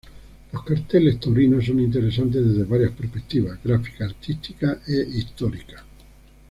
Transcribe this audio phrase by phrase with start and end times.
[0.51, 5.85] Los carteles taurinos son interesantes desde varias perspectivas: gráfica, artística e histórica.